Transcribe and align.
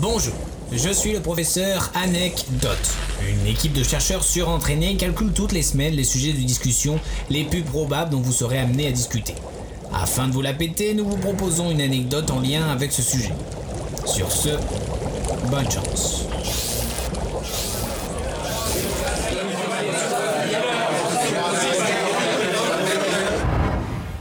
Bonjour, 0.00 0.32
je 0.72 0.88
suis 0.88 1.12
le 1.12 1.20
professeur 1.20 1.90
Anecdote. 1.94 2.96
Une 3.28 3.46
équipe 3.46 3.74
de 3.74 3.82
chercheurs 3.82 4.24
surentraînés 4.24 4.96
calcule 4.96 5.30
toutes 5.34 5.52
les 5.52 5.60
semaines 5.60 5.92
les 5.92 6.04
sujets 6.04 6.32
de 6.32 6.38
discussion 6.38 6.98
les 7.28 7.44
plus 7.44 7.60
probables 7.60 8.10
dont 8.10 8.20
vous 8.20 8.32
serez 8.32 8.58
amené 8.58 8.86
à 8.86 8.92
discuter. 8.92 9.34
Afin 9.92 10.26
de 10.26 10.32
vous 10.32 10.40
la 10.40 10.54
péter, 10.54 10.94
nous 10.94 11.04
vous 11.04 11.18
proposons 11.18 11.70
une 11.70 11.82
anecdote 11.82 12.30
en 12.30 12.40
lien 12.40 12.66
avec 12.70 12.92
ce 12.92 13.02
sujet. 13.02 13.34
Sur 14.06 14.32
ce, 14.32 14.48
bonne 15.50 15.70
chance. 15.70 16.24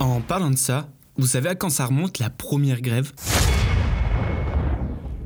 En 0.01 0.19
parlant 0.19 0.51
de 0.51 0.57
ça, 0.57 0.89
vous 1.17 1.27
savez 1.27 1.47
à 1.47 1.55
quand 1.55 1.69
ça 1.69 1.85
remonte 1.85 2.19
la 2.19 2.29
première 2.29 2.81
grève? 2.81 3.13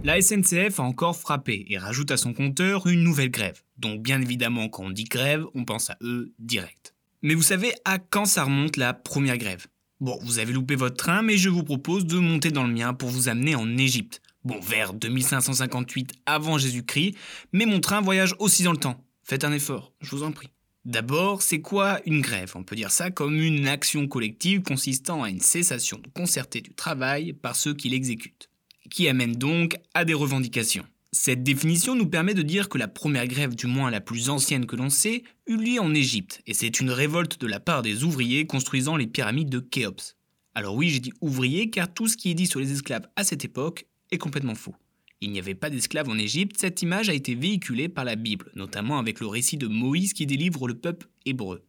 La 0.06 0.22
SNCF 0.22 0.82
a 0.82 0.84
encore 0.84 1.16
frappé 1.16 1.66
et 1.70 1.78
rajoute 1.78 2.12
à 2.12 2.18
son 2.18 2.34
compteur 2.34 2.88
une 2.88 3.04
nouvelle 3.04 3.32
grève. 3.32 3.64
Donc 3.78 4.02
bien 4.02 4.22
évidemment 4.22 4.68
quand 4.68 4.84
on 4.84 4.90
dit 4.90 5.06
grève, 5.06 5.46
on 5.56 5.64
pense 5.64 5.90
à 5.90 5.98
eux 6.02 6.34
direct. 6.40 6.94
Mais 7.22 7.36
vous 7.36 7.42
savez 7.42 7.72
à 7.86 8.00
quand 8.00 8.26
ça 8.26 8.44
remonte 8.44 8.76
la 8.76 8.94
première 8.94 9.38
grève? 9.38 9.68
Bon, 10.02 10.20
vous 10.24 10.40
avez 10.40 10.52
loupé 10.52 10.76
votre 10.76 10.98
train, 10.98 11.22
mais 11.22 11.38
je 11.38 11.48
vous 11.48 11.64
propose 11.64 12.06
de 12.06 12.18
monter 12.20 12.52
dans 12.52 12.68
le 12.68 12.74
mien 12.74 12.94
pour 12.94 13.08
vous 13.08 13.30
amener 13.30 13.56
en 13.56 13.78
Égypte. 13.78 14.22
Bon, 14.44 14.60
vers 14.60 14.94
2558 14.94 16.12
avant 16.26 16.58
Jésus-Christ, 16.58 17.16
mais 17.54 17.66
mon 17.66 17.80
train 17.80 18.02
voyage 18.02 18.36
aussi 18.40 18.64
dans 18.64 18.74
le 18.74 18.78
temps. 18.78 19.02
Faites 19.24 19.46
un 19.46 19.54
effort, 19.54 19.94
je 20.02 20.10
vous 20.10 20.24
en 20.24 20.34
prie. 20.34 20.50
D'abord, 20.84 21.42
c'est 21.42 21.62
quoi 21.62 22.02
une 22.06 22.20
grève? 22.20 22.52
On 22.56 22.64
peut 22.64 22.76
dire 22.76 22.92
ça 22.92 23.10
comme 23.10 23.40
une 23.40 23.70
action 23.70 24.06
collective 24.10 24.64
consistant 24.64 25.24
à 25.24 25.30
une 25.30 25.40
cessation 25.40 26.02
concertée 26.14 26.60
du 26.60 26.74
travail 26.74 27.32
par 27.32 27.56
ceux 27.56 27.74
qui 27.74 27.88
l'exécutent, 27.88 28.50
qui 28.90 29.08
amène 29.08 29.36
donc 29.36 29.78
à 29.94 30.06
des 30.06 30.14
revendications. 30.14 30.86
Cette 31.12 31.44
définition 31.44 31.94
nous 31.94 32.08
permet 32.08 32.34
de 32.34 32.42
dire 32.42 32.70
que 32.70 32.80
la 32.80 32.88
première 32.88 33.28
grève, 33.28 33.56
du 33.56 33.68
moins 33.68 33.92
la 33.92 34.02
plus 34.02 34.30
ancienne 34.30 34.66
que 34.66 34.76
l'on 34.76 34.90
sait, 34.90 35.24
eut 35.46 35.58
lieu 35.58 35.80
en 35.80 35.94
Égypte, 35.94 36.42
et 36.48 36.56
c'est 36.56 36.80
une 36.80 36.90
révolte 36.90 37.40
de 37.40 37.46
la 37.46 37.60
part 37.60 37.84
des 37.84 38.04
ouvriers 38.04 38.48
construisant 38.48 38.96
les 38.96 39.06
pyramides 39.06 39.50
de 39.50 39.60
Khéops. 39.60 40.16
Alors 40.56 40.76
oui, 40.76 40.90
j'ai 40.90 41.00
dit 41.00 41.14
ouvriers 41.22 41.70
car 41.70 41.94
tout 41.94 42.08
ce 42.08 42.18
qui 42.18 42.32
est 42.32 42.36
dit 42.36 42.48
sur 42.48 42.60
les 42.60 42.72
esclaves 42.72 43.08
à 43.16 43.24
cette 43.24 43.46
époque 43.46 43.86
est 44.10 44.18
complètement 44.18 44.56
faux. 44.56 44.76
Il 45.22 45.32
n'y 45.32 45.40
avait 45.40 45.56
pas 45.56 45.70
d'esclaves 45.70 46.10
en 46.10 46.18
Égypte, 46.18 46.58
cette 46.60 46.82
image 46.82 47.10
a 47.10 47.14
été 47.14 47.36
véhiculée 47.36 47.90
par 47.90 48.06
la 48.06 48.16
Bible, 48.16 48.52
notamment 48.56 48.98
avec 48.98 49.20
le 49.20 49.28
récit 49.28 49.58
de 49.58 49.68
Moïse 49.68 50.14
qui 50.14 50.26
délivre 50.26 50.68
le 50.68 50.80
peuple 50.80 51.08
hébreu. 51.26 51.64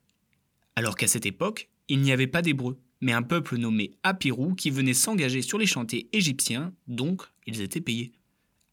Alors 0.75 0.97
qu'à 0.97 1.07
cette 1.07 1.27
époque, 1.27 1.69
il 1.89 2.01
n'y 2.01 2.13
avait 2.13 2.27
pas 2.27 2.43
d'hébreux, 2.43 2.79
mais 3.05 3.13
un 3.13 3.23
peuple 3.23 3.59
nommé 3.59 3.93
Apirou 4.03 4.55
qui 4.55 4.71
venait 4.71 4.95
s'engager 4.95 5.43
sur 5.43 5.59
les 5.59 5.67
chantiers 5.67 6.09
égyptiens, 6.15 6.73
donc 6.89 7.23
ils 7.47 7.61
étaient 7.61 7.83
payés. 7.83 8.13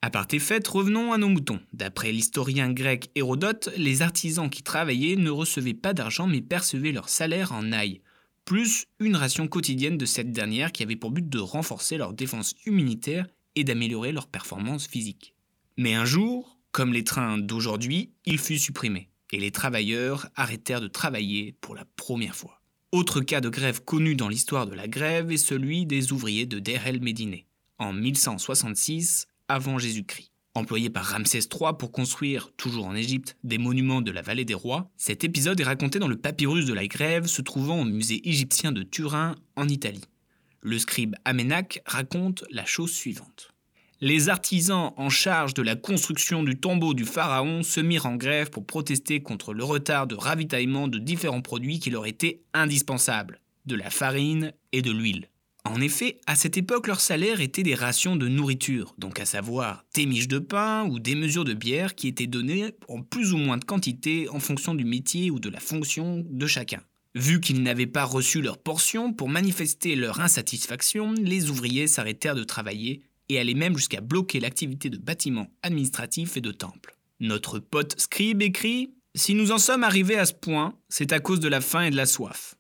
À 0.02 0.10
part 0.10 0.26
tes 0.26 0.40
fêtes, 0.40 0.70
revenons 0.70 1.12
à 1.12 1.18
nos 1.18 1.28
moutons. 1.28 1.60
D'après 1.74 2.14
l'historien 2.14 2.72
grec 2.72 3.12
Hérodote, 3.16 3.70
les 3.76 4.02
artisans 4.02 4.50
qui 4.50 4.64
travaillaient 4.64 5.18
ne 5.18 5.30
recevaient 5.30 5.74
pas 5.74 5.94
d'argent 5.94 6.28
mais 6.28 6.40
percevaient 6.42 6.94
leur 6.94 7.10
salaire 7.10 7.52
en 7.52 7.74
ail, 7.74 8.00
plus 8.46 8.86
une 9.00 9.18
ration 9.18 9.50
quotidienne 9.50 9.98
de 9.98 10.06
cette 10.06 10.32
dernière 10.32 10.72
qui 10.72 10.82
avait 10.82 10.96
pour 10.96 11.12
but 11.12 11.28
de 11.28 11.40
renforcer 11.40 11.98
leur 11.98 12.14
défense 12.14 12.56
immunitaire 12.66 13.28
et 13.56 13.66
d'améliorer 13.66 14.14
leur 14.14 14.28
performance 14.28 14.88
physique. 14.88 15.36
Mais 15.76 15.94
un 15.94 16.06
jour, 16.06 16.58
comme 16.72 16.94
les 16.94 17.04
trains 17.04 17.38
d'aujourd'hui, 17.38 18.12
il 18.26 18.38
fut 18.38 18.60
supprimé, 18.60 19.10
et 19.34 19.40
les 19.40 19.52
travailleurs 19.52 20.30
arrêtèrent 20.38 20.82
de 20.82 20.88
travailler 20.88 21.54
pour 21.60 21.76
la 21.76 21.84
première 21.98 22.36
fois. 22.36 22.61
Autre 22.92 23.22
cas 23.22 23.40
de 23.40 23.48
grève 23.48 23.86
connu 23.86 24.16
dans 24.16 24.28
l'histoire 24.28 24.68
de 24.68 24.76
la 24.76 24.90
grève 24.90 25.32
est 25.32 25.38
celui 25.38 25.86
des 25.86 26.12
ouvriers 26.12 26.46
de 26.46 26.60
Der 26.60 26.88
el 26.88 27.00
Médine, 27.00 27.38
en 27.78 27.94
1166 27.94 29.28
avant 29.48 29.78
Jésus-Christ. 29.78 30.34
Employé 30.56 30.90
par 30.90 31.06
Ramsès 31.06 31.40
III 31.40 31.72
pour 31.80 31.94
construire, 31.94 32.52
toujours 32.58 32.88
en 32.88 32.94
Égypte, 32.94 33.38
des 33.46 33.58
monuments 33.58 34.02
de 34.02 34.12
la 34.12 34.22
vallée 34.22 34.44
des 34.44 34.54
rois, 34.54 34.92
cet 34.98 35.24
épisode 35.24 35.62
est 35.62 35.64
raconté 35.64 36.00
dans 36.00 36.10
le 36.10 36.18
papyrus 36.18 36.66
de 36.66 36.74
la 36.74 36.86
grève 36.86 37.28
se 37.28 37.42
trouvant 37.42 37.80
au 37.80 37.86
musée 37.86 38.28
égyptien 38.28 38.74
de 38.74 38.84
Turin, 38.84 39.38
en 39.56 39.70
Italie. 39.70 40.04
Le 40.60 40.78
scribe 40.78 41.16
Aménac 41.24 41.82
raconte 41.86 42.44
la 42.52 42.66
chose 42.66 42.92
suivante. 42.92 43.51
Les 44.04 44.30
artisans 44.30 44.94
en 44.98 45.10
charge 45.12 45.54
de 45.54 45.62
la 45.62 45.76
construction 45.76 46.42
du 46.42 46.60
tombeau 46.60 46.96
du 46.96 47.06
pharaon 47.06 47.62
se 47.62 47.80
mirent 47.80 48.08
en 48.08 48.16
grève 48.16 48.50
pour 48.50 48.66
protester 48.66 49.22
contre 49.22 49.54
le 49.54 49.64
retard 49.64 50.08
de 50.08 50.16
ravitaillement 50.16 50.88
de 50.88 50.98
différents 50.98 51.44
produits 51.44 51.80
qui 51.80 51.92
leur 51.92 52.08
étaient 52.08 52.42
indispensables, 52.56 53.42
de 53.68 53.76
la 53.76 53.92
farine 53.92 54.54
et 54.72 54.82
de 54.82 54.90
l'huile. 54.90 55.30
En 55.66 55.80
effet, 55.80 56.20
à 56.26 56.36
cette 56.36 56.58
époque, 56.58 56.88
leur 56.88 57.00
salaire 57.00 57.42
était 57.42 57.62
des 57.62 57.76
rations 57.76 58.16
de 58.16 58.28
nourriture, 58.28 58.96
donc 58.98 59.20
à 59.20 59.26
savoir 59.26 59.86
des 59.94 60.08
miches 60.08 60.28
de 60.28 60.40
pain 60.40 60.84
ou 60.90 60.98
des 60.98 61.14
mesures 61.14 61.46
de 61.46 61.54
bière 61.54 61.94
qui 61.94 62.08
étaient 62.08 62.26
données 62.26 62.72
en 62.88 63.04
plus 63.04 63.34
ou 63.34 63.38
moins 63.38 63.58
de 63.58 63.66
quantité 63.66 64.28
en 64.30 64.40
fonction 64.40 64.74
du 64.74 64.84
métier 64.84 65.30
ou 65.30 65.40
de 65.40 65.50
la 65.50 65.60
fonction 65.60 66.26
de 66.28 66.48
chacun. 66.48 66.82
Vu 67.14 67.40
qu'ils 67.40 67.62
n'avaient 67.62 67.86
pas 67.86 68.06
reçu 68.06 68.42
leur 68.42 68.58
portion, 68.58 69.14
pour 69.14 69.30
manifester 69.30 69.96
leur 69.96 70.22
insatisfaction, 70.22 71.14
les 71.14 71.52
ouvriers 71.52 71.86
s'arrêtèrent 71.86 72.36
de 72.36 72.44
travailler 72.44 73.04
et 73.32 73.40
allaient 73.40 73.54
même 73.54 73.78
jusqu'à 73.78 74.02
bloquer 74.02 74.40
l'activité 74.40 74.90
de 74.90 74.98
bâtiments 74.98 75.48
administratifs 75.64 76.36
et 76.36 76.42
de 76.42 76.52
temples. 76.52 76.98
Notre 77.22 77.60
pote 77.60 78.00
scribe 78.00 78.42
écrit 78.42 78.94
Si 79.16 79.34
nous 79.36 79.52
en 79.52 79.58
sommes 79.58 79.84
arrivés 79.84 80.18
à 80.18 80.26
ce 80.26 80.34
point, 80.34 80.76
c'est 80.90 81.14
à 81.14 81.20
cause 81.20 81.40
de 81.40 81.48
la 81.48 81.62
faim 81.62 81.84
et 81.84 81.92
de 81.92 81.96
la 81.96 82.06
soif. 82.06 82.56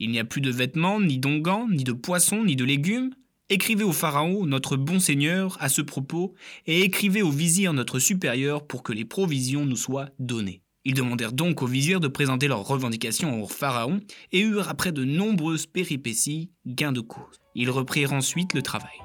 Il 0.00 0.10
n'y 0.10 0.18
a 0.18 0.24
plus 0.24 0.40
de 0.40 0.50
vêtements, 0.50 1.00
ni 1.00 1.18
d'ongans, 1.18 1.68
ni 1.68 1.84
de 1.84 1.92
poissons, 1.92 2.44
ni 2.44 2.56
de 2.56 2.64
légumes. 2.64 3.10
Écrivez 3.50 3.84
au 3.84 3.92
Pharaon, 3.92 4.46
notre 4.46 4.76
bon 4.76 4.98
Seigneur, 4.98 5.58
à 5.60 5.68
ce 5.68 5.82
propos, 5.82 6.34
et 6.66 6.82
écrivez 6.82 7.20
au 7.20 7.30
vizir, 7.30 7.74
notre 7.74 7.98
supérieur, 7.98 8.66
pour 8.66 8.82
que 8.82 8.92
les 8.92 9.04
provisions 9.04 9.66
nous 9.66 9.76
soient 9.76 10.08
données. 10.18 10.62
Ils 10.86 10.94
demandèrent 10.94 11.32
donc 11.32 11.62
au 11.62 11.66
vizir 11.66 12.00
de 12.00 12.08
présenter 12.08 12.48
leurs 12.48 12.66
revendications 12.66 13.42
au 13.42 13.46
Pharaon 13.46 14.00
et 14.32 14.40
eurent, 14.40 14.68
après 14.68 14.92
de 14.92 15.04
nombreuses 15.04 15.66
péripéties, 15.66 16.50
gain 16.66 16.92
de 16.92 17.00
cause. 17.00 17.40
Ils 17.54 17.70
reprirent 17.70 18.12
ensuite 18.12 18.54
le 18.54 18.62
travail. 18.62 18.98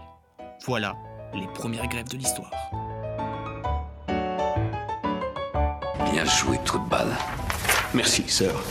Voilà 0.66 0.96
les 1.34 1.48
premières 1.48 1.88
grèves 1.88 2.10
de 2.10 2.18
l'histoire. 2.18 2.52
Bien 6.12 6.26
joué, 6.26 6.60
trou 6.66 6.80
de 6.80 6.90
balle. 6.90 7.16
Merci, 7.94 8.28
sœur. 8.28 8.64